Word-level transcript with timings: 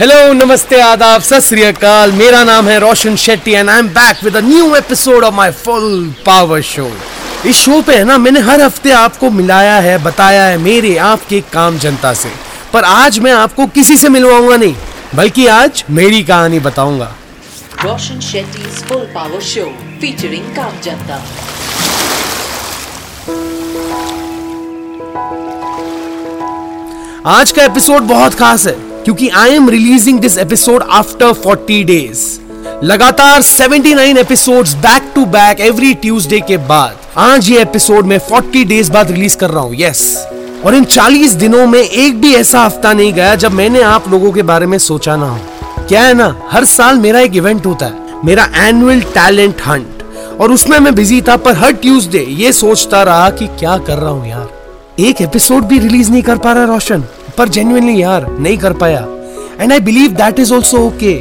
Hello 0.00 0.32
नमस्ते 0.32 0.80
आदाब 0.80 1.20
सत 1.20 1.52
मेरा 2.14 2.42
नाम 2.44 2.68
है 2.68 2.78
Roshan 2.78 3.16
Shetty 3.16 3.52
and 3.52 3.70
I 3.70 3.78
am 3.78 3.88
back 3.88 4.22
with 4.24 4.36
a 4.36 4.40
new 4.40 4.74
episode 4.76 5.24
of 5.24 5.34
my 5.34 5.50
full 5.52 6.14
power 6.26 6.60
show 6.62 6.90
इस 7.46 7.56
शो 7.56 7.80
पे 7.82 7.96
है 7.96 8.04
ना 8.04 8.18
मैंने 8.18 8.40
हर 8.40 8.60
हफ़्ते 8.60 8.90
आपको 8.90 9.30
मिलाया 9.30 9.74
है 9.76 9.96
बताया 10.04 10.44
है 10.44 10.58
मेरे 10.58 10.96
आपके 10.96 11.40
काम 11.52 11.78
जनता 11.78 12.12
से। 12.14 12.30
पर 12.72 12.84
आज 12.84 13.18
मैं 13.18 13.32
आपको 13.32 13.66
किसी 13.66 13.96
से 13.96 14.08
मिलवाऊँगा 14.08 14.56
नहीं 14.56 14.74
बल्कि 15.14 15.46
आज 15.46 15.84
मेरी 15.90 16.22
कहानी 16.22 16.58
बताऊँगा। 16.60 17.14
Roshan 17.84 18.20
Shetty 18.20 18.62
Full 18.88 19.06
Power 19.16 19.42
Show 19.52 19.68
featuring 20.02 20.46
Kam 20.58 20.82
Janta. 20.86 21.18
आज 27.26 27.52
का 27.52 27.64
एपिसोड 27.64 28.02
बहुत 28.02 28.34
खास 28.34 28.66
है। 28.66 28.87
क्योंकि 29.08 29.28
I 29.28 29.50
am 29.50 29.68
releasing 29.70 30.18
this 30.20 30.36
episode 30.38 30.82
after 30.90 31.32
40 31.34 31.84
days 31.84 32.24
लगातार 32.84 33.42
79 33.42 34.18
episodes 34.18 34.74
back 34.76 35.12
to 35.14 35.24
back 35.26 35.60
every 35.60 35.94
Tuesday 35.94 36.40
के 36.40 36.56
बाद। 36.56 36.96
आज 37.16 37.48
ये 37.50 37.62
एपिसोड 37.62 38.06
मैं 38.06 38.18
40 38.18 38.64
डेज़ 38.64 38.92
बाद 38.92 39.10
रिलीज़ 39.10 39.36
कर 39.36 39.50
रहा 39.50 39.62
हूँ 39.62 39.74
यस 39.74 40.02
और 40.64 40.74
इन 40.74 40.84
40 40.84 41.32
दिनों 41.34 41.66
में 41.66 41.80
एक 41.80 42.20
भी 42.20 42.34
ऐसा 42.34 42.64
हफ़्ता 42.64 42.92
नहीं 42.92 43.12
गया 43.12 43.34
जब 43.34 43.52
मैंने 43.52 43.82
आप 43.82 44.10
लोगों 44.10 44.32
के 44.32 44.42
बारे 44.42 44.66
में 44.66 44.78
सोचा 44.78 45.16
ना 45.16 45.30
हो। 45.30 45.40
क्या 45.88 46.02
है 46.02 46.14
ना, 46.14 46.34
हर 46.50 46.64
साल 46.64 46.98
मेरा 46.98 47.20
एक 47.20 47.36
इवेंट 47.36 47.66
होता 47.66 47.86
है, 47.86 48.24
मेरा 48.24 48.48
एनुअल 48.68 49.00
टैलेंट 49.00 49.62
हंट 49.66 50.02
और 50.40 50.52
उसमें 50.52 50.78
मैं 50.78 50.94
बिज़ी 50.94 51.22
था, 51.22 51.36
पर 51.36 51.56
हर 51.56 51.72
ट्यूसडे 51.72 52.26
ये 52.30 52.52
सोचता 52.52 53.02
रहा 53.02 53.30
कि 53.30 53.46
क्या 53.46 53.78
कर 53.78 53.98
रहा 53.98 54.10
हूँ 54.10 54.28
यार। 54.28 54.48
एक 55.00 55.22
एपिसोड 55.22 55.64
भी 55.64 55.78
रिलीज़ 55.78 56.10
नहीं 56.10 56.22
कर 56.22 56.38
पा 56.38 56.52
रहा 56.52 56.64
रोशन। 56.64 57.04
पर 57.38 57.48
जेन्युइनली 57.48 58.00
यार, 58.02 58.26
नहीं 58.30 58.56
कर 58.58 58.72
पाया। 58.74 59.06
And 59.60 59.72
I 59.72 59.80
believe 59.80 60.10
that 60.16 60.38
is 60.40 60.52
also 60.54 60.78
okay 60.86 61.12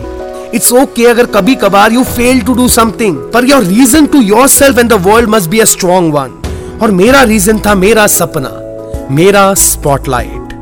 it's 0.56 0.72
okay 0.74 1.06
अगर 1.06 1.26
कभी 1.32 1.56
कभार 1.58 1.94
you 1.94 2.04
fail 2.06 2.42
to 2.42 2.54
do 2.54 2.68
something 2.70 3.18
पर 3.34 3.46
your 3.46 3.64
reason 3.64 4.06
to 4.06 4.22
yourself 4.50 4.80
and 4.80 4.90
the 4.90 5.02
world 5.08 5.30
must 5.30 5.50
be 5.50 5.59
a 5.59 5.66
strong 5.68 6.14
one 6.14 6.80
और 6.82 6.92
मेरा 6.94 7.24
रीजन 7.24 7.59
था 7.66 7.74
मेरा 7.76 8.08
सपना, 8.09 8.50
मेरा 9.12 9.54
स्पॉटलाइट 9.56 10.54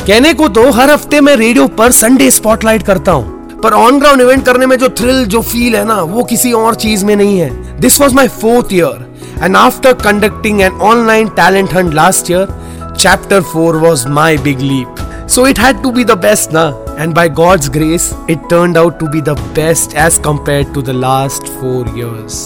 कहने 0.00 0.32
को 0.34 0.48
तो 0.48 0.70
हर 0.72 0.90
हफ़्ते 0.90 1.20
मैं 1.20 1.34
रेडियो 1.36 1.66
पर 1.78 1.92
संडे 1.92 2.30
स्पॉटलाइट 2.30 2.82
करता 2.82 3.12
हूँ, 3.12 3.60
पर 3.60 3.72
ऑन 3.72 3.98
ग्राउंड 4.00 4.20
इवेंट 4.20 4.44
करने 4.44 4.66
में 4.66 4.76
जो 4.78 4.88
थ्रिल 4.98 5.24
जो 5.26 5.40
फील 5.42 5.76
है 5.76 5.84
ना, 5.84 5.94
वो 5.94 6.24
किसी 6.24 6.52
और 6.52 6.74
चीज़ 6.76 7.04
में 7.04 7.14
नहीं 7.16 7.38
है। 7.38 7.80
This 7.80 8.00
was 8.00 8.14
my 8.14 8.28
fourth 8.40 8.72
year 8.72 9.44
and 9.44 9.56
after 9.56 9.92
conducting 10.02 10.60
an 10.60 10.80
online 10.82 11.28
talent 11.36 11.74
hunt 11.74 11.94
last 11.94 12.30
year 12.30 12.48
chapter 12.99 13.41
4 13.41 13.79
was 13.79 14.05
my 14.17 14.37
big 14.37 14.59
leap. 14.59 15.01
So 15.27 15.45
it 15.45 15.57
had 15.57 15.81
to 15.83 15.91
be 15.91 16.03
the 16.03 16.15
best, 16.15 16.51
na? 16.51 16.65
And 16.97 17.13
by 17.13 17.27
God's 17.27 17.69
grace, 17.69 18.13
it 18.27 18.49
turned 18.49 18.77
out 18.77 18.99
to 18.99 19.09
be 19.09 19.21
the 19.21 19.35
best 19.53 19.95
as 19.95 20.19
compared 20.19 20.73
to 20.75 20.81
the 20.81 20.93
last 20.93 21.47
four 21.59 21.87
years. 21.97 22.37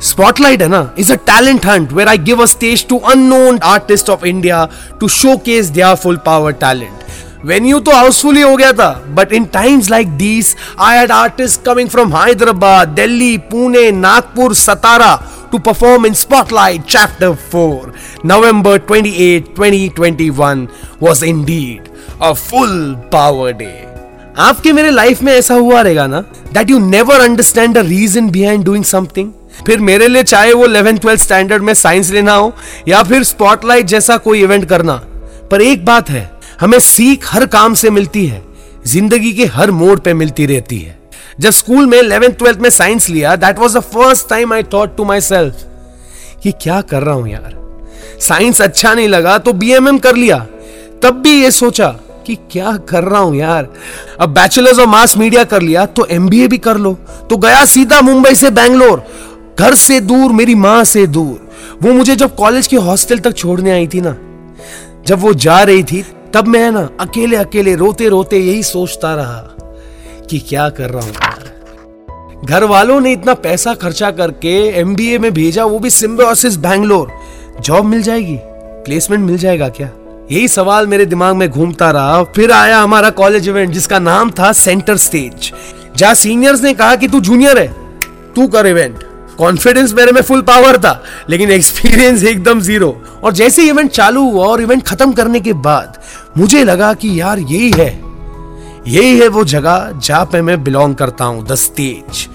Spotlight 0.00 0.62
है 0.62 0.68
ना 0.68 0.82
is 0.98 1.10
a 1.10 1.16
talent 1.30 1.64
hunt 1.64 1.92
where 1.92 2.08
I 2.08 2.16
give 2.16 2.40
a 2.40 2.48
stage 2.48 2.86
to 2.88 3.00
unknown 3.12 3.62
artists 3.62 4.08
of 4.08 4.24
India 4.32 4.68
to 5.00 5.08
showcase 5.08 5.70
their 5.70 5.96
full 5.96 6.18
power 6.28 6.52
talent. 6.66 7.04
Venue 7.46 7.78
तो 7.86 7.92
हाउसफुल 7.92 8.36
ही 8.36 8.42
हो 8.42 8.56
गया 8.56 8.72
था 8.72 8.90
but 9.16 9.32
in 9.32 9.44
times 9.54 9.90
like 9.90 10.10
these 10.18 10.54
I 10.80 10.98
had 10.98 11.10
artist 11.12 11.62
coming 11.64 11.88
from 11.88 12.14
Hyderabad 12.16 12.88
Delhi 12.98 13.36
Pune 13.50 13.90
Nagpur 13.92 14.54
Satara 14.54 15.12
to 15.51 15.59
perform 15.59 16.05
in 16.05 16.13
Spotlight 16.13 16.85
Chapter 16.85 17.35
4. 17.35 17.93
November 18.23 18.77
28, 18.79 19.55
2021 19.55 20.69
was 20.99 21.23
indeed 21.23 21.89
a 22.21 22.33
full 22.35 22.95
power 23.09 23.53
day. 23.53 23.85
आपके 24.37 24.71
मेरे 24.73 24.91
life 24.91 25.21
में 25.23 25.31
ऐसा 25.33 25.55
हुआ 25.55 25.81
रहेगा 25.81 26.05
ना 26.07 26.19
that 26.53 26.69
you 26.69 26.79
never 26.79 27.21
understand 27.21 27.73
the 27.75 27.85
reason 27.87 28.29
behind 28.31 28.63
doing 28.65 28.83
something 28.85 29.31
फिर 29.67 29.79
मेरे 29.79 30.07
लिए 30.07 30.23
चाहे 30.23 30.53
वो 30.53 30.67
11th 30.67 31.01
12th 31.05 31.23
स्टैंडर्ड 31.23 31.63
में 31.63 31.73
साइंस 31.73 32.11
लेना 32.11 32.33
हो 32.33 32.53
या 32.87 33.01
फिर 33.03 33.23
स्पॉटलाइट 33.23 33.85
जैसा 33.85 34.17
कोई 34.27 34.43
इवेंट 34.43 34.65
करना 34.69 34.95
पर 35.51 35.61
एक 35.61 35.85
बात 35.85 36.09
है 36.09 36.29
हमें 36.61 36.79
सीख 36.79 37.25
हर 37.33 37.45
काम 37.57 37.73
से 37.73 37.89
मिलती 37.89 38.25
है 38.27 38.41
ज़िंदगी 38.87 39.33
के 39.33 39.45
हर 39.55 39.71
मोड़ 39.71 39.99
पे 39.99 40.13
मिलती 40.13 40.45
रहती 40.45 40.79
है 40.79 40.98
जब 41.39 41.49
स्कूल 41.49 41.85
में 41.85 41.97
इलेवेंथ 41.99 42.33
ट्वेल्थ 42.33 42.59
में 42.59 42.69
साइंस 42.69 43.09
लिया 43.09 43.35
that 43.35 43.59
was 43.59 43.77
the 43.77 43.81
first 43.81 44.29
time 44.29 44.53
I 44.53 44.63
thought 44.73 44.95
to 44.97 45.05
myself 45.21 45.63
कि 46.43 46.51
क्या 46.61 46.79
कर 46.81 47.03
रहा 47.03 47.15
हूँ 47.15 47.29
यार? 47.29 47.55
साइंस 48.19 48.61
अच्छा 48.61 48.93
नहीं 48.93 49.07
लगा 49.07 49.37
तो 49.37 49.53
बीएमएम 49.53 49.97
कर 49.97 50.15
लिया। 50.15 50.37
तब 51.03 51.21
भी 51.23 51.41
ये 51.41 51.51
सोचा 51.51 51.87
कि 52.25 52.35
क्या 52.51 52.75
कर 52.89 53.03
रहा 53.03 53.19
हूँ 53.19 53.35
यार? 53.35 53.67
अब 54.19 54.29
बैचलर्स 54.29 54.79
ऑफ़ 54.79 54.89
मास 54.89 55.17
मीडिया 55.17 55.43
कर 55.43 55.61
लिया 55.61 55.85
तो 55.85 56.05
एमबीए 56.05 56.47
भी 56.47 56.57
कर 56.57 56.77
लो। 56.77 56.93
तो 57.29 57.37
गया 57.37 57.63
सीधा 57.65 58.01
मुंबई 58.01 58.35
से 58.35 58.49
बैंगलोर। 58.51 59.03
घर 59.59 59.75
से 59.75 59.99
दूर, 60.01 60.31
मेरी 60.31 60.55
माँ 60.55 60.83
से 60.83 61.05
दूर। 61.07 61.47
वो 61.83 61.93
मुझे 61.93 62.15
जब 62.15 62.35
कॉलेज 62.35 62.67
के 62.67 62.75
हॉस्टल 62.77 63.19
तक 63.19 63.33
छोड़ने 63.33 63.71
आई 63.71 63.87
थी 63.87 64.01
ना, 64.01 64.15
जब 65.07 65.19
वो 65.19 65.33
जा 65.35 65.61
रही 65.63 65.83
थी, 65.83 66.03
तब 66.33 66.47
मैं 66.47 66.71
ना 66.71 66.89
अकेले 66.99 67.37
अकेले 67.37 67.75
रोते 67.75 68.09
रोते 68.09 68.39
यही 68.39 68.63
सोचता 68.63 69.15
रहा 69.15 69.41
कि 70.29 70.39
क्या 70.39 70.69
कर 70.69 70.89
रहा 70.89 71.05
हूँ। 71.05 71.28
घर 72.45 72.63
वालों 72.63 72.99
ने 73.01 73.11
इतना 73.11 73.33
पैसा 73.33 73.73
खर्चा 73.73 74.09
करके 74.11 74.51
एमबीए 74.79 75.17
में 75.19 75.31
भेजा, 75.33 75.65
वो 75.65 75.79
भी 75.79 75.89
सिम्बोसिस 75.89 76.55
बैंगलोर 76.57 77.11
जॉब 77.61 77.85
मिल 77.85 78.01
जाएगी? 78.01 78.37
प्लेसमेंट 78.85 79.23
मिल 79.23 79.37
जाएगा 79.37 79.69
क्या? 79.69 79.89
यही 80.31 80.47
सवाल 80.47 80.87
मेरे 80.87 81.05
दिमाग 81.05 81.35
में 81.35 81.49
घूमता 81.49 81.89
रहा। 81.91 82.23
फिर 82.35 82.51
आया 82.51 82.79
हमारा 82.79 83.09
कॉलेज 83.09 83.47
इवेंट 83.49 83.73
जिसका 83.73 83.99
नाम 83.99 84.31
था 84.31 84.51
सेंटर 84.53 84.97
स्टेज 84.97 85.51
जहाँ 85.97 86.13
सीनियर्स 86.15 86.63
ने 86.63 86.73
कहा 86.73 86.95
कि 86.95 87.07
तू 87.07 87.19
जूनियर 87.21 87.57
है। 87.57 87.67
तू 88.35 88.47
कर 88.47 88.67
इवेंट 88.67 89.03
कॉन्फिडेंस 89.37 89.93
मेरे 89.93 90.11
में 90.11 90.21
फुल 90.21 90.41
पावर 90.41 90.77
था, 90.77 91.01
लेकिन 91.29 91.51
एक्सपीरियंस 91.51 92.23
एकदम 92.23 92.59
ज़ीरो 92.61 92.95
और 93.23 93.33
जैसे 93.33 93.63
इवेंट 93.63 93.91
चालू 93.91 94.29
हुआ 94.31 94.45
और 94.45 94.61
इवेंट 94.61 94.83
खत्म 94.83 95.13
करने 95.13 95.39
के 95.39 95.53
बाद, 95.53 95.99
मुझे 96.37 96.63
लगा 96.63 96.93
कि 96.93 97.19
यार 97.21 97.39
यही 97.39 97.71
है। 97.71 98.08
यही 98.89 99.17
है 99.19 99.27
वो 99.27 99.43
जगह 99.43 99.91
जहाँ 99.95 100.25
पे 100.25 100.41
मैं 100.41 100.63
बिलोंग 100.63 100.95
करता 100.95 101.25
हूँ 101.25 101.45
द 101.47 101.55
स्टेज 101.55 102.27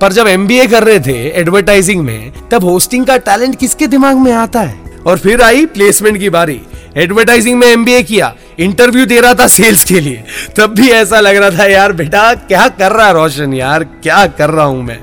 पर 0.00 0.12
जब 0.12 0.26
एमबीए 0.28 0.66
कर 0.66 0.84
रहे 0.84 0.98
थे 1.00 1.12
एडवर्टाइजिंग 1.40 2.00
में, 2.04 2.32
तब 2.50 2.64
होस्टिंग 2.64 3.06
का 3.06 3.16
टैलेंट 3.18 3.58
किसके 3.58 3.86
दिमाग 3.86 4.16
में 4.16 4.32
आता 4.32 4.60
है? 4.60 4.78
और 5.06 5.18
फिर 5.18 5.42
आई 5.42 5.66
प्लेसमेंट 5.66 6.18
की 6.18 6.30
बारी. 6.30 6.60
एडवर्टाइजिंग 6.96 7.58
में 7.58 7.66
एमबीए 7.66 8.02
किया 8.02 8.34
इंटरव्यू 8.58 9.06
दे 9.06 9.20
रहा 9.20 9.34
था 9.34 9.46
सेल्स 9.46 9.84
के 9.84 10.00
लिए. 10.00 10.24
तब 10.56 10.74
भी 10.74 10.90
ऐसा 10.90 11.20
लग 11.20 11.36
रहा 11.36 11.58
था, 11.58 11.66
यार 11.66 11.92
बेटा, 11.92 12.34
क्या 12.34 12.68
कर 12.68 12.92
रहा 12.92 13.06
है 13.06 13.12
रोशन? 13.12 13.54
यार, 13.54 13.84
क्या 13.84 14.26
कर 14.28 14.50
रहा 14.50 14.66
हूँ 14.66 14.82
मैं? 14.82 15.00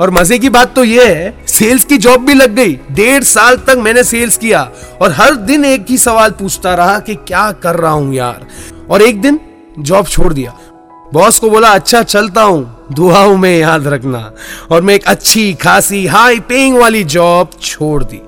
और 0.00 0.10
मज़े 0.10 0.38
की 0.38 0.48
बात 0.48 0.74
तो 0.76 0.84
ये 0.84 1.04
है 1.06 1.34
सेल्स 1.48 1.84
की 1.84 1.98
जॉब 1.98 2.24
भी 2.26 2.34
लग 2.34 2.54
गई. 2.54 2.78
डेढ़ 2.92 3.22
साल 3.24 3.56
तक 3.66 3.78
मैंने 3.78 4.04
सेल्स 4.04 4.36
किया 4.36 4.62
और 5.02 5.12
हर 5.12 5.34
दिन 5.34 5.64
एक 5.64 5.86
ही 5.90 5.98
सवाल 5.98 6.30
पूछता 6.30 6.74
रहा 6.74 6.98
कि 6.98 7.14
क्या 7.14 7.50
कर 7.52 7.76
रहा 7.76 7.92
हूँ 7.92 8.14
यार? 8.14 8.46
और 8.90 9.02
एक 9.02 9.20
दिन 9.20 9.40
जॉब 9.78 10.06
छोड़ 10.06 10.32
दिया। 10.32 10.54
बॉस 11.12 11.38
को 11.38 11.50
बोला 11.50 11.68
अच्छा 11.68 12.02
चलता 12.02 12.42
हूँ। 12.42 12.86
दुआओं 12.92 13.36
में 13.36 13.58
याद 13.58 13.86
रखना। 13.86 14.30
और 14.70 14.82
मैं 14.82 14.94
एक 14.94 15.04
अच्छी, 15.04 15.52
खासी 15.54 16.06
हाई 16.06 16.40
पेइंग 16.40 16.78
वाली 16.78 17.04
जॉब 17.04 17.50
छोड़ 17.62 18.04
दी। 18.04 18.20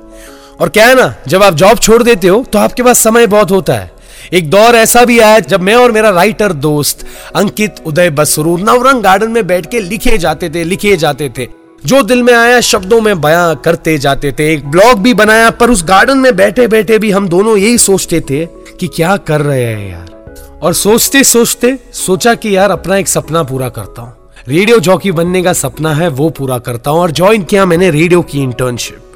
और 0.61 0.69
क्या 0.69 0.87
है 0.87 0.95
ना, 0.95 1.15
जब 1.29 1.43
आप 1.43 1.55
जॉब 1.55 1.79
छोड़ 1.79 2.03
देते 2.03 2.29
हो 2.29 2.45
तो 2.53 2.59
आपके 2.59 2.83
पास 2.83 2.99
समय 2.99 3.27
बहुत 3.27 3.51
होता 3.51 3.75
है। 3.75 3.91
एक 4.33 4.51
दौर 4.51 4.77
ऐसा 4.77 5.05
भी 5.05 5.19
आया, 5.19 5.39
जब 5.39 5.61
मैं 5.61 5.75
और 5.75 5.93
मेरा 5.93 6.11
राइटर 6.11 6.53
दोस्त 6.53 7.07
अंकित, 7.37 7.77
उदय 7.87 8.11
बसरू, 8.11 8.57
नवरंग 8.57 9.03
गार्डन 9.03 9.31
में 9.31 9.47
बैठ 9.47 9.71
के 9.71 9.81
लिखे 9.81 10.19
जाते 10.19 10.51
थे, 10.51 10.65
लिखे 10.65 10.97
जाते 10.97 11.33
थे। 11.39 11.49
जो 11.87 12.03
दिल 12.03 12.23
में 12.23 12.35
आया, 12.35 12.61
शब्दों 12.61 13.01
में 13.01 13.21
बयां 13.21 13.55
करते 13.55 13.99
जाते 13.99 14.33
थे। 14.33 14.53
एक 14.55 14.71
ब्लॉग 14.71 14.99
भी 14.99 15.15
बनाया, 15.15 15.51
पर 15.51 15.71
उस 15.71 15.85
गार्डन 15.85 16.19
में 16.19 16.37
बैठे 16.37 16.67
बैठे 16.67 16.99
भी 16.99 17.11
हम 17.11 17.29
दोनों 17.29 17.57
यही 17.57 17.79
सोचते 17.79 18.21
थे 18.21 18.47
कि 18.81 18.87
क्या 18.87 19.17
कर 19.17 19.41
रहे 19.41 19.65
हैं 19.65 19.91
यार। 19.93 20.20
और 20.63 20.75
सोचते 20.75 21.23
सोचते 21.25 21.79
सोचा 21.95 22.35
कि 22.35 22.55
यार 22.57 22.71
अपना 22.71 22.97
एक 22.97 23.09
सपना 23.09 23.43
पूरा 23.43 23.69
करता 23.69 24.03
हूँ। 24.03 24.15
रेडियो 24.49 24.79
जॉकी 24.79 25.13
बनने 25.13 25.43
का 25.43 25.53
सपना 25.53 25.95
है, 25.95 26.09
वो 26.09 26.29
पूरा 26.31 26.59
करता 26.59 26.91
हूँ 26.91 27.01
और 27.01 27.11
ज्वाइन 27.11 27.45
किया 27.45 27.65
मैंने 27.67 27.91
रेडियो 27.91 28.23
की 28.23 28.43
इंटर्नशिप 28.43 29.07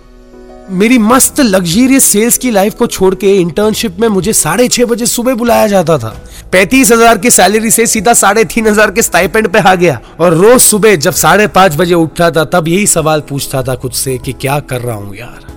मेरी 0.71 0.99
मस्त 0.99 1.41
लग्जरियस 1.41 2.05
सेल्स 2.05 2.39
की 2.39 2.51
लाइफ 2.51 2.75
को 2.75 2.87
छोड़ 2.87 3.15
के 3.15 3.35
इंटर्नशिप 3.37 3.97
में 4.01 4.09
मुझे 4.09 4.33
साढ़े 4.33 4.69
छह 4.69 4.85
बजे 4.85 5.07
सुबह 5.07 5.35
बुलाया 5.35 5.67
जाता 5.67 5.99
था। 5.99 6.15
पैंतीस 6.53 6.93
हज़ार 6.93 7.19
की 7.19 7.31
सैलरी 7.31 7.71
से 7.71 7.87
सीधा 7.87 8.13
साढ़े 8.15 8.45
तीन 8.45 8.67
हज़ार 8.67 8.91
के 8.91 9.03
स्टाइपेंड 9.03 9.49
पे 9.49 9.59
आ 9.61 9.75
गया 9.75 10.01
और 10.21 10.35
रोज 10.35 10.61
सुबह 10.63 10.97
जब 10.97 11.13
साढ़े 11.15 11.47
पाँच 11.49 11.77
बजे 11.77 11.95
उठता 11.95 12.31
था, 12.31 12.45
तब 12.45 12.69
यही 12.69 12.87
सवाल 12.87 13.21
पूछता 13.21 13.63
था 13.63 13.75
खुद 13.75 13.93
से 13.95 14.17
कि 14.19 14.33
क्या 14.33 14.59
कर 14.61 14.81
रहा 14.81 14.97
हूँ 14.97 15.17
यार? 15.17 15.54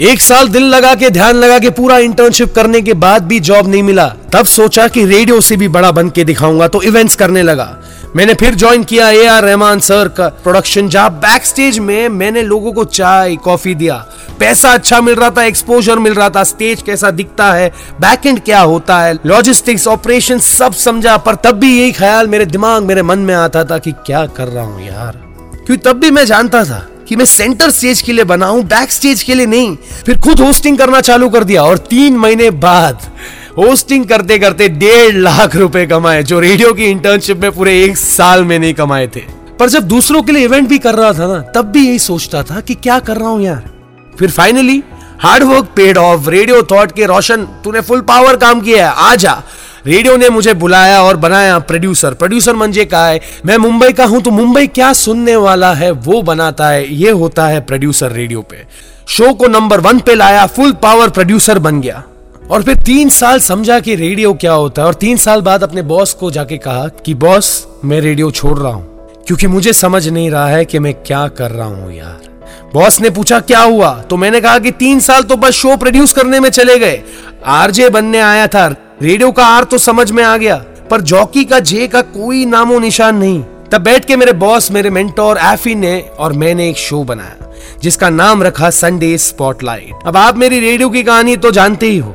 एक 0.00 0.20
साल 0.20 0.48
दिल 0.48 0.62
लगा 0.64 0.94
के, 0.94 1.08
ध्यान 1.10 1.36
लगा 1.36 1.58
के, 1.58 1.70
पूरा 1.70 1.98
इंटर्नशिप 1.98 2.54
करने 2.54 2.80
के 2.82 2.94
बाद 2.94 3.22
भी 3.22 3.38
जॉब 3.40 3.68
नहीं 3.68 3.82
मिला। 3.82 4.06
तब 4.32 4.44
सोचा 4.44 4.86
कि 4.88 5.04
रेडियो 5.06 5.40
से 5.40 5.56
भी 5.56 5.68
बड़ा 5.68 5.90
बन 5.90 6.08
के 6.10 6.24
दिखाऊँगा 6.24 6.68
तो 6.68 6.80
इवेंट्स 6.82 7.16
करने 7.16 7.42
लगा। 7.42 7.76
मैंने 8.16 8.34
फिर 8.34 8.54
ज्वाइन 8.54 8.84
किया 8.84 9.08
ए 9.10 9.24
आर 9.26 9.44
रहमान 9.44 9.80
सर 9.80 10.08
का 10.08 10.28
प्रोडक्शन 10.42 10.88
जहाँ 10.88 11.10
बैक 11.12 11.44
स्टेज 11.44 11.78
में 11.78 12.08
मैंने 12.08 12.42
लोगों 12.42 12.72
को 12.72 12.84
चाय 12.84 13.36
कॉफ़ी 13.36 13.74
दिया। 13.74 13.94
पैसा 14.38 14.72
अच्छा 14.72 15.00
मिल 15.00 15.14
रहा 15.14 15.30
था 15.30 15.44
एक्सपोजर 15.44 15.98
मिल 15.98 16.14
रहा 16.14 16.28
था 16.30 16.44
स्टेज 16.44 16.82
कैसा 16.82 17.10
दिखता 17.10 17.52
है 17.52 17.68
बैक 18.00 18.26
एंड 18.26 18.40
क्या 18.40 18.60
होता 18.60 18.98
है 19.00 19.18
लॉजिस्टिक्स 19.26 19.86
ऑपरेशन 19.88 20.38
सब 20.38 20.72
समझा, 20.74 21.16
पर 21.16 21.34
तब 21.34 21.58
भी 21.58 21.78
यही 21.80 21.92
ख्याल 21.92 22.28
मेरे 22.28 22.46
दिमाग, 22.46 22.82
मेरे 22.82 23.02
मन 23.02 23.18
में 23.18 23.34
आता 23.34 23.64
था 23.64 23.78
कि 23.78 23.92
क्या 24.06 24.26
कर 24.26 24.48
रहा 24.48 24.64
हूँ 24.64 24.86
यार। 24.86 25.22
क्योंकि 25.56 25.76
तब 25.78 26.00
भी 26.00 26.10
मैं 26.10 26.24
जानता 26.24 26.64
था। 26.64 26.86
कि 27.08 27.16
मैं 27.16 27.24
सेंटर 27.24 27.70
स्टेज 27.70 28.00
के 28.02 28.12
लिए 28.12 28.24
बना 28.24 28.46
हूँ 28.46 28.62
बैक 28.64 28.92
स्टेज 28.92 29.22
के 29.22 29.34
लिए 29.34 29.46
नहीं। 29.46 29.76
फिर 30.06 30.18
खुद 30.18 30.40
होस्टिंग 30.40 30.78
करना 30.78 31.00
चालू 31.00 31.28
कर 31.28 31.44
दिया 31.44 31.62
और 31.62 31.78
तीन 31.78 32.16
महीने 32.16 32.50
बाद 32.50 33.10
होस्टिंग 33.58 34.04
करते 34.04 34.38
करते 34.38 34.68
डेढ़ 34.68 35.16
लाख 35.16 35.56
रुपए 35.56 35.86
कमाए, 35.86 36.22
जो 36.22 36.40
रेडियो 36.40 36.72
की 36.72 36.84
इंटर्नशिप 36.84 37.40
में 37.40 37.50
पूरे 37.52 37.82
एक 37.84 37.96
साल 37.96 38.44
में 38.44 38.58
नहीं 38.58 38.74
कमाए 38.74 39.06
थे। 39.06 39.20
पर 39.58 39.68
जब 39.68 39.82
दूसरों 39.82 40.22
के 40.22 40.32
लिए 40.32 40.44
इवेंट 40.44 40.68
भी 40.68 40.78
कर 40.78 40.94
रहा 40.94 41.12
था 41.12 41.26
ना, 41.26 41.40
तब 41.52 41.70
भी 41.72 41.86
यही 41.86 41.98
सोचता 41.98 42.42
था 42.42 42.60
कि 42.60 42.74
क्या 42.74 42.98
कर 42.98 43.16
रहा 43.16 43.28
हूँ 43.28 43.42
यार। 43.42 43.70
फिर 44.18 44.30
finally 44.30 44.82
hard work 45.20 45.68
paid 45.76 45.98
off 45.98 46.28
radio 46.30 46.62
thought 46.62 46.92
के 46.92 47.06
रोशन, 47.06 47.44
तूने 47.64 47.80
फुल 47.80 48.00
पावर 48.00 48.36
काम 48.36 48.60
किया 48.60 48.88
है, 48.88 48.94
आ 48.96 49.14
जा। 49.14 49.42
रेडियो 49.84 50.16
ने 50.16 50.28
मुझे 50.28 50.52
बुलाया 50.54 51.02
और 51.02 51.16
बनाया 51.16 51.58
प्रोड्यूसर 51.60 52.14
प्रोड्यूसर 52.14 52.54
मंजे 52.56 52.84
का 52.84 53.04
है 53.06 53.20
मैं 53.46 53.56
मुंबई 53.56 53.92
का 53.92 54.04
हूँ 54.04 54.20
तो 54.22 54.30
मुंबई 54.30 54.66
क्या 54.66 54.92
सुनने 54.92 55.34
वाला 55.36 55.72
है, 55.74 55.90
वो 55.90 56.20
बनाता 56.22 56.68
है। 56.68 56.94
ये 56.94 57.10
होता 57.12 57.46
है 57.46 57.60
प्रोड्यूसर 57.60 58.12
रेडियो 58.12 58.42
पे। 58.42 58.64
शो 59.08 59.32
को 59.32 59.46
नंबर 59.48 59.80
वन 59.80 59.98
पे 59.98 60.14
लाया 60.14 60.46
फुल 60.46 60.72
पावर 60.82 61.10
प्रोड्यूसर 61.10 61.58
बन 61.58 61.80
गया। 61.80 62.02
और 62.50 62.62
फिर 62.62 62.76
तीन 62.76 63.08
साल 63.10 63.38
समझा 63.40 63.78
कि 63.80 63.94
रेडियो 63.94 64.32
क्या 64.34 64.52
होता 64.52 64.82
है। 64.82 64.88
और 64.88 64.94
तीन 64.94 65.16
साल 65.16 65.40
बाद 65.40 65.62
अपने 65.62 65.82
बॉस 65.82 66.12
को 66.12 66.30
जाके 66.30 66.58
कहा 66.58 66.86
कि 67.04 67.14
बॉस 67.16 67.66
मैं 67.84 68.00
रेडियो 68.00 68.30
छोड़ 68.30 68.58
रहा 68.58 68.72
हूँ, 68.72 68.86
क्योंकि 69.26 69.46
मुझे 69.46 69.72
समझ 69.72 70.06
नहीं 70.08 70.30
रहा 70.30 70.46
है 70.46 70.64
कि 70.64 70.78
मैं 70.78 70.94
क्या 70.96 71.26
कर 71.30 71.50
रहा 71.50 71.66
हूँ 71.66 71.92
यार। 71.92 72.32
बॉस 72.74 73.00
ने 73.00 73.10
पूछा, 73.10 73.40
क्या 73.40 73.60
हुआ? 73.60 73.92
तो 74.00 74.16
मैंने 74.16 74.40
कहा 74.40 74.58
कि, 74.58 74.70
तीन 74.70 75.00
साल 75.00 75.22
तो 75.22 75.36
बस 75.36 75.52
शो 75.52 75.76
प्रोड्यूस 75.76 76.12
करने 76.12 76.40
में 76.40 76.48
चले 76.50 76.78
गए। 76.78 77.02
आरजे 77.46 77.88
बनने 77.90 78.20
आया 78.20 78.46
था 78.46 78.68
रेडियो 78.98 79.30
का 79.32 79.44
आर 79.46 79.64
तो 79.64 79.78
समझ 79.78 80.10
में 80.10 80.22
आ 80.24 80.36
गया, 80.36 80.56
पर 80.90 81.00
जॉकी 81.00 81.44
का 81.44 81.58
जे 81.60 81.86
का 81.86 82.00
कोई 82.02 82.44
नामो 82.46 82.78
निशान 82.78 83.16
नहीं। 83.16 83.42
तब 83.72 83.82
बैठ 83.82 84.04
के 84.04 84.16
मेरे 84.16 84.32
बॉस, 84.34 84.70
मेरे 84.70 84.90
मेंटोर 84.90 85.38
एफी 85.38 85.74
ने 85.74 85.98
और 86.18 86.32
मैंने 86.32 86.68
एक 86.68 86.76
शो 86.76 87.02
बनाया, 87.04 87.50
जिसका 87.82 88.10
नाम 88.10 88.42
रखा 88.42 88.70
संडे 88.70 89.16
स्पॉटलाइट 89.18 90.06
अब 90.06 90.16
आप 90.16 90.36
मेरी 90.38 90.60
रेडियो 90.60 90.90
की 90.90 91.02
कहानी 91.02 91.36
तो 91.36 91.50
जानते 91.50 91.86
ही 91.86 91.98
हो, 91.98 92.14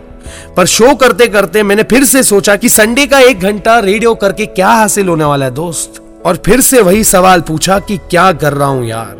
पर 0.57 0.65
शो 0.67 0.95
करते 0.95 1.27
करते 1.27 1.63
मैंने 1.63 1.83
फिर 1.83 2.05
से 2.05 2.23
सोचा 2.23 2.55
कि 2.55 2.69
संडे 2.69 3.05
का 3.07 3.19
एक 3.19 3.39
घंटा 3.41 3.77
रेडियो 3.81 4.15
करके 4.15 4.45
क्या 4.47 4.69
हासिल 4.69 5.07
होने 5.07 5.25
वाला 5.25 5.45
है 5.45 5.53
दोस्त? 5.53 6.01
और 6.25 6.41
फिर 6.45 6.61
से 6.61 6.81
वही 6.81 7.03
सवाल 7.05 7.41
पूछा 7.41 7.79
कि 7.79 7.97
क्या 8.09 8.31
कर 8.33 8.53
रहा 8.53 8.67
हूँ 8.67 8.85
यार। 8.85 9.15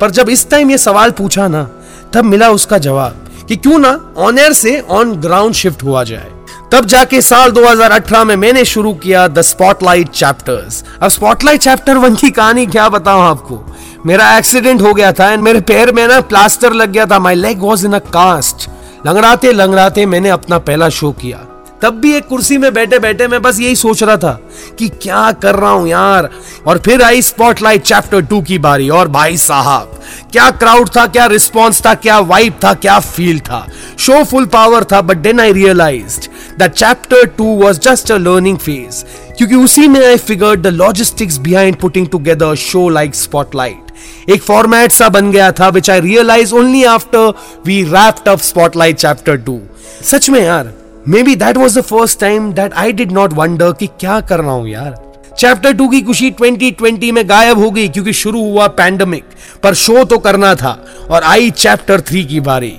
पर 0.00 0.10
जब 0.10 0.28
इस 0.28 0.48
टाइम 0.50 0.70
ये 0.70 0.78
सवाल 0.78 1.10
पूछा 1.10 1.48
ना, 1.48 1.68
तब 2.14 2.24
मिला 2.24 2.50
उसका 2.50 2.78
जवाब 2.78 3.46
कि 3.48 3.56
क्यों 3.56 3.78
ना 3.78 4.00
ऑन 4.18 4.38
एयर 4.38 4.52
से 4.52 4.80
ऑन 4.80 5.14
ग्राउंड 5.16 5.54
शिफ्ट 5.54 5.82
हुआ 5.82 6.04
जाए। 6.04 6.30
तब 6.72 6.84
जाके 6.84 7.20
साल 7.22 7.50
2018 7.50 8.24
में 8.24 8.34
मैंने 8.36 8.64
शुरू 8.64 8.92
किया 8.94 9.26
द 9.28 9.40
स्पॉटलाइट 9.40 10.08
चैप्टर्स 10.08 10.84
अब 11.02 11.08
स्पॉटलाइट 11.08 11.60
चैप्टर 11.60 11.96
वन 11.96 12.14
की 12.14 12.30
कहानी 12.30 12.66
क्या 12.66 12.88
बताऊँ 12.88 13.22
आपको? 13.22 13.64
मेरा 14.06 14.36
एक्सीडेंट 14.38 14.82
हो 14.82 14.94
गया 14.94 15.12
था 15.12 15.30
एंड 15.32 15.42
मेरे 15.42 15.60
पैर 15.60 15.92
में 15.92 16.06
ना 16.08 16.20
प्लास्टर 16.20 16.72
लग 16.72 16.92
गया 16.92 17.06
था। 17.06 17.18
My 17.18 17.34
leg 17.34 17.62
was 17.62 17.86
in 17.86 17.92
a 17.92 17.98
cast 17.98 18.68
लंगड़ाते 19.06 19.52
लंगड़ाते 19.52 20.06
मैंने 20.06 20.28
अपना 20.28 20.58
पहला 20.58 20.88
शो 20.88 21.12
किया। 21.12 21.47
तब 21.82 21.98
भी 22.00 22.12
एक 22.14 22.26
कुर्सी 22.26 22.58
में 22.58 22.72
बैठे 22.74 22.98
बैठे 22.98 23.26
मैं 23.28 23.40
बस 23.42 23.60
यही 23.60 23.76
सोच 23.76 24.02
रहा 24.02 24.16
था 24.16 24.32
कि 24.78 24.88
क्या 25.02 25.30
कर 25.42 25.54
रहा 25.54 25.70
हूँ 25.70 25.88
यार। 25.88 26.28
और 26.66 26.78
फिर 26.78 27.02
आई 27.02 27.22
स्पॉटलाइट 27.22 27.82
चैप्टर 27.82 28.22
टू 28.22 28.40
की 28.42 28.58
बारी। 28.58 28.88
और 28.90 29.08
भाई 29.08 29.36
साहब, 29.36 30.00
क्या 30.32 30.50
क्राउड 30.52 30.88
था, 30.96 31.06
क्या 31.06 31.26
रिस्पॉन्स 31.26 31.84
था, 31.86 31.94
क्या 31.96 32.18
वाइब 32.20 32.54
था, 32.64 32.72
क्या 32.74 32.98
फील 33.00 33.40
था। 33.40 33.66
शो 33.98 34.22
फुल 34.24 34.46
पावर 34.46 34.84
था 34.92 35.00
but 35.00 35.16
then 35.18 35.40
I 35.40 35.52
realise 35.52 36.18
the 36.58 36.68
chapter 36.68 37.24
two 37.38 37.44
was 37.62 37.78
just 37.80 38.12
a 38.12 38.16
learning 38.16 38.58
phase 38.58 39.04
क्योंकि 39.38 39.54
उसी 39.54 39.86
में 39.88 40.04
I 40.06 40.16
figured 40.16 40.62
the 40.62 40.66
logistics 40.74 41.36
behind 41.38 41.76
putting 41.76 42.08
together 42.08 42.54
show 42.56 42.88
like 42.88 43.14
spotlight 43.14 44.30
एक 44.30 44.42
फॉर्मेट 44.42 44.92
सा 44.92 45.08
बन 45.08 45.30
गया 45.30 45.50
था 45.52 45.68
which 45.68 45.90
I 45.90 46.00
realise 46.00 46.54
only 46.54 46.84
after 46.84 47.32
we 47.66 47.82
wrapped 47.84 48.28
up 48.28 48.40
spotlight 48.40 48.96
chapter 48.96 49.36
two 49.36 49.60
सच 50.04 50.28
में 50.30 50.40
यार 50.40 50.72
maybe 51.22 51.34
that 51.36 51.56
was 51.56 51.78
the 51.78 51.82
first 51.82 52.20
time 52.20 52.52
that 52.52 52.72
I 52.74 52.92
did 52.92 53.12
not 53.12 53.32
wonder 53.32 53.72
कि 53.72 53.86
क्या 54.00 54.20
कर 54.20 54.40
रहा 54.40 54.52
हूँ 54.52 54.68
यार। 54.68 54.94
चैप्टर 55.38 55.72
टू 55.72 55.88
की 55.88 56.00
खुशी 56.02 56.30
2020 56.32 57.12
में 57.12 57.28
गायब 57.28 57.58
हो 57.58 57.70
गई 57.70 57.88
क्योंकि 57.88 58.12
शुरू 58.12 58.42
हुआ 58.44 58.66
पैंडमिक 58.68 59.24
पर 59.62 59.74
शो 59.74 60.04
तो 60.04 60.18
करना 60.18 60.54
था 60.54 60.72
और 61.10 61.22
आई 61.22 61.50
चैप्टर 61.50 62.00
थ्री 62.00 62.24
की 62.24 62.40
बारी। 62.40 62.74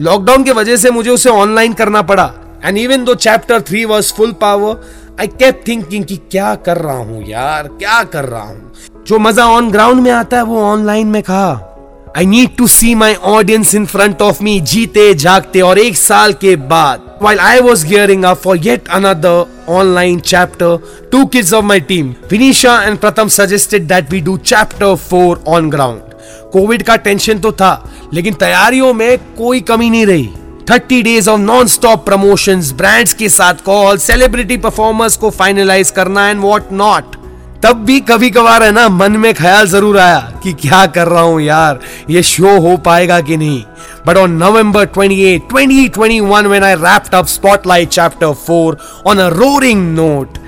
लॉकडाउन 0.00 0.44
की 0.44 0.52
वजह 0.52 0.76
से 0.76 0.90
मुझे 0.90 1.10
उसे 1.10 1.30
ऑनलाइन 1.30 1.72
करना 1.72 2.02
पड़ा। 2.02 2.32
And 2.64 2.78
even 2.78 3.04
though 3.04 3.14
chapter 3.16 3.60
three 3.60 3.84
was 3.84 4.12
full 4.14 4.32
power 4.40 4.80
I 5.20 5.26
kept 5.26 5.62
thinking 5.68 6.04
कि 6.04 6.16
क्या 6.30 6.54
कर 6.56 6.78
रहा 6.78 6.96
हूँ 6.96 7.28
यार, 7.28 7.68
क्या 7.68 8.02
कर 8.04 8.24
रहा 8.24 8.42
हूँ। 8.42 8.72
जो 9.06 9.18
मज़ा 9.18 9.46
ऑन 9.46 9.70
ग्राउंड 9.70 10.00
में 10.00 10.10
आता 10.10 10.36
है, 10.36 10.42
वो 10.42 10.62
ऑनलाइन 10.62 11.06
में 11.06 11.22
कहा 11.22 11.52
I 12.16 12.26
need 12.26 12.56
to 12.56 12.66
see 12.68 12.94
my 12.94 13.14
audience 13.28 13.74
in 13.74 13.86
front 13.86 14.22
of 14.22 14.42
me 14.42 14.58
जीते 14.72 15.12
जागते 15.14 15.60
और 15.60 15.78
एक 15.78 15.96
साल 15.96 16.32
के 16.42 16.54
बाद 16.68 17.04
while 17.20 17.40
I 17.40 17.60
was 17.60 17.82
gearing 17.84 18.24
up 18.24 18.38
for 18.38 18.54
yet 18.56 18.88
another 18.90 19.46
online 19.68 20.20
chapter, 20.22 20.78
two 21.10 21.28
kids 21.28 21.52
of 21.52 21.64
my 21.64 21.78
team, 21.80 22.14
Vinisha 22.28 22.74
and 22.80 23.00
Pratham 23.00 23.30
suggested 23.30 23.88
that 23.88 24.10
we 24.10 24.20
do 24.20 24.36
chapter 24.44 24.90
4 24.96 25.38
on 25.48 25.70
ground. 25.70 26.00
COVID 26.52 26.82
का 26.82 26.96
tension 26.96 27.38
तो 27.38 27.52
था 27.52 27.72
लेकिन 28.14 28.34
तैयारियों 28.34 28.92
में 28.94 29.18
कोई 29.36 29.60
कमी 29.70 29.90
नहीं 29.90 30.06
रही 30.06 30.28
30 30.70 31.02
days 31.04 31.30
of 31.30 31.40
non 31.40 31.66
stop 31.68 32.04
promotion 32.06 32.60
brands 32.76 33.14
के 33.14 33.28
साथ 33.30 33.64
कॉल 33.64 33.98
सेलिब्रिटी 34.00 34.56
परफॉर्मर्स 34.58 35.16
को 35.16 35.30
फाइनलाइज 35.30 35.90
करना 35.96 36.28
एंड 36.28 36.40
वॉट 36.40 36.72
नॉट 36.72 37.13
तब 37.64 37.76
भी 37.84 37.98
कभी 38.00 38.28
कभार 38.30 38.62
है 38.62 38.70
ना, 38.72 38.88
मन 38.88 39.12
में 39.12 39.32
ख्याल 39.34 39.66
ज़रूर 39.66 39.98
आया 39.98 40.18
कि 40.42 40.52
क्या 40.52 40.84
कर 40.86 41.08
रहा 41.08 41.22
हूँ 41.22 41.40
यार, 41.42 41.78
ये 42.10 42.22
शो 42.22 42.58
हो 42.60 42.76
पाएगा 42.76 43.20
कि 43.20 43.36
नहीं? 43.36 43.62
But 44.06 44.16
on 44.16 44.32
November 44.42 44.86
28 44.86 45.40
2021 45.52 46.46
when 46.46 46.64
I 46.64 46.74
wrapped 46.74 47.14
up 47.14 47.26
spotlight 47.26 47.88
chapter 47.88 48.34
4 48.50 48.76
on 49.06 49.18
a 49.18 49.28
roaring 49.28 49.86
note 49.94 50.38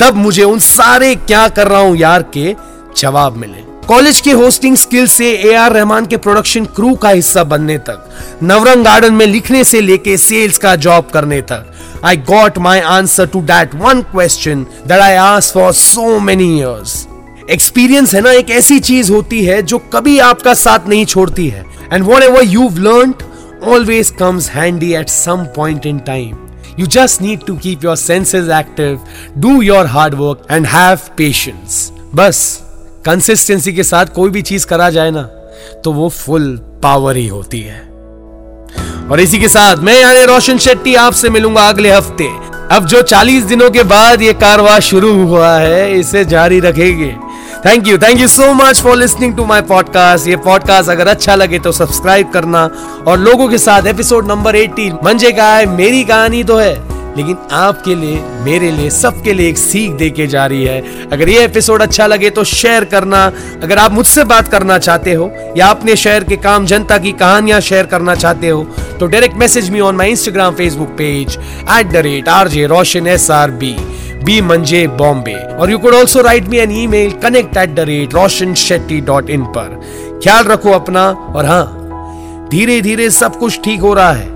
तब 0.00 0.16
मुझे 0.16 0.44
उन 0.44 0.58
सारे 0.58 1.14
क्या 1.16 1.46
कर 1.48 1.68
रहा 1.68 1.80
हूँ 1.80 1.96
यार 1.96 2.22
के 2.36 2.54
जवाब 2.96 3.36
मिले। 3.36 3.62
कॉलेज 3.88 4.20
के 4.20 4.32
होस्टिंग 4.32 4.76
स्किल 4.76 5.06
से 5.06 5.30
ए 5.32 5.54
आर 5.54 5.72
रहमान 5.72 6.06
के 6.06 6.16
प्रोडक्शन 6.16 6.64
क्रू 6.64 6.94
का 6.94 7.08
हिस्सा 7.08 7.44
बनने 7.44 7.78
तक 7.78 8.38
नवरंग 8.42 8.84
गार्डन 8.84 9.14
में 9.14 9.26
लिखने 9.26 9.64
से 9.64 9.80
लेके 9.80 10.16
सेल्स 10.16 10.58
का 10.58 10.76
जॉब 10.76 11.08
करने 11.12 11.40
तक 11.42 11.72
I 12.04 12.16
got 12.16 12.58
my 12.58 12.80
answer 12.80 13.26
to 13.26 13.40
that 13.42 13.74
one 13.74 14.02
question 14.02 14.66
that 14.86 15.00
I 15.00 15.40
for 15.54 15.72
so 15.72 16.18
many 16.20 16.60
experience 17.50 18.14
है 18.14 18.20
ना 18.20 18.32
एक 18.32 18.50
ऐसी 18.50 18.78
चीज़ 18.80 19.12
होती 19.12 19.44
है 19.44 19.62
जो 19.62 19.78
कभी 19.78 20.18
आपका 20.18 20.54
साथ 20.54 20.88
नहीं 20.88 21.04
छोड़ती 21.06 21.48
है। 21.48 21.64
And 21.92 22.04
whatever 22.22 22.44
you 22.44 22.68
learn 22.78 23.14
always 23.64 24.10
comes 24.10 24.50
handy 24.50 24.92
at 24.94 25.08
some 25.08 25.44
point 25.56 25.86
in 25.86 25.98
time 25.98 26.36
You 26.78 26.86
just 26.86 27.20
need 27.22 27.42
to 27.48 27.54
keep 27.64 27.84
your 27.86 27.94
senses 27.98 28.48
active, 28.54 28.96
do 29.44 29.50
your 29.66 29.82
hard 29.92 30.14
work, 30.20 30.40
and 30.54 30.66
have 30.66 31.04
patience. 31.20 31.76
बस। 32.14 32.40
कंसिस्टेंसी 33.06 33.72
के 33.72 33.82
साथ 33.82 34.06
कोई 34.06 34.30
भी 34.30 34.42
चीज़ 34.42 34.66
करा 34.66 34.90
जाए 34.90 35.10
ना 35.10 35.22
तो 35.84 35.92
वो 35.92 36.08
फुल 36.08 36.56
पावर 36.82 37.16
ही 37.16 37.26
होती 37.28 37.60
है। 37.60 37.80
और 39.10 39.20
इसी 39.20 39.38
के 39.38 39.48
साथ 39.48 39.76
मैं 39.76 40.00
यानी 40.00 40.24
रोशन 40.24 40.58
शेट्टी 40.58 40.94
आपसे 40.94 41.28
मिलूँगा 41.28 41.68
अगले 41.68 41.90
हफ़्ते। 41.90 42.28
अब 42.72 42.86
जो 42.86 43.02
40 43.02 43.44
दिनों 43.44 43.70
के 43.70 43.82
बाद 43.82 44.22
ये 44.22 44.32
कारवा 44.32 44.78
शुरू 44.80 45.12
हुआ 45.26 45.52
है, 45.58 45.98
इसे 45.98 46.24
जारी 46.24 46.60
रखेंगे। 46.60 47.14
Thank 47.66 47.86
you 47.88 47.98
thank 47.98 48.20
you 48.20 48.28
so 48.28 48.52
much 48.54 48.80
for 48.80 48.96
listening 48.96 49.36
to 49.36 49.44
my 49.44 49.62
podcast 49.62 50.28
ये 50.28 50.36
पॉडकास्ट 50.36 50.90
अगर 50.90 51.08
अच्छा 51.08 51.34
लगे 51.34 51.58
तो 51.58 51.72
सब्सक्राइब 51.72 52.30
करना। 52.30 52.64
और 53.06 53.18
लोगों 53.18 53.48
के 53.48 53.58
साथ 53.58 53.86
एपिसोड 53.86 54.28
नंबर 54.28 54.56
18 54.56 54.98
मंजे 55.04 55.32
का 55.32 55.54
है, 55.54 55.66
मेरी 55.66 56.04
कहानी 56.04 56.44
तो 56.44 56.56
है। 56.56 56.93
लेकिन 57.16 57.36
आपके 57.52 57.94
लिए, 57.94 58.20
मेरे 58.44 58.70
लिए, 58.70 58.90
सबके 58.90 59.32
लिए 59.32 59.48
एक 59.48 59.58
सीख 59.58 59.92
दे 59.92 60.08
के 60.10 60.26
जा 60.26 60.46
रही 60.46 60.64
है। 60.64 61.08
अगर 61.08 61.28
ये 61.28 61.44
एपिसोड 61.44 61.82
अच्छा 61.82 62.06
लगे 62.06 62.30
तो 62.30 62.44
शेयर 62.44 62.84
करना। 62.84 63.24
अगर 63.62 63.78
आप 63.78 63.92
मुझसे 63.92 64.24
बात 64.26 64.48
करना 64.48 64.78
चाहते 64.78 65.12
हो, 65.12 65.30
या 65.56 65.66
अपने 65.68 65.96
शहर 65.96 66.24
के 66.24 66.36
काम, 66.38 66.66
जनता 66.66 66.98
की 66.98 67.12
कहानियाँ 67.14 67.60
शेयर 67.62 67.86
करना 67.86 68.14
चाहते 68.14 68.48
हो 68.48 68.62
तो 69.00 69.06
direct 69.06 69.36
message 69.36 69.70
me 69.70 69.80
on 69.80 69.96
my 69.96 70.10
Instagram 70.10 70.54
Facebook 70.54 70.88
page 70.98 71.38
at 71.70 71.86
the 71.86 72.02
rate 72.06 72.28
R 72.28 72.48
J 72.48 72.66
Roshan 72.66 73.06
S 73.06 73.30
R 73.30 73.50
B 73.52 73.74
B 74.24 74.40
मंजे 74.40 74.86
बॉम्बे 74.98 75.34
और 75.34 75.70
you 75.70 75.78
could 75.78 75.94
also 75.94 76.20
write 76.22 76.48
me 76.48 76.58
an 76.58 76.70
email 76.86 77.10
connect 77.22 77.56
at 77.56 77.74
the 77.74 77.80
rate 77.88 78.14
Roshan 78.14 78.54
Shetty 78.56 79.00
dot 79.02 79.30
in 79.30 79.44
पर। 79.56 79.80
ख्याल 80.24 80.44
रखो 80.44 80.70
अपना, 80.72 81.08
और 81.10 81.46
हाँ 81.46 82.48
धीरे 82.50 82.80
धीरे 82.82 83.10
सब 83.12 83.38
कुछ 83.38 83.60
ठीक 83.64 83.80
हो 83.80 83.92
रहा 83.94 84.12
है। 84.12 84.28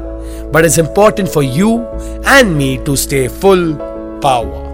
But 0.52 0.64
it's 0.64 0.78
important 0.78 1.28
for 1.28 1.42
you 1.42 1.86
and 2.24 2.56
me 2.56 2.78
to 2.84 2.96
stay 2.96 3.28
full 3.28 3.76
power. 4.20 4.67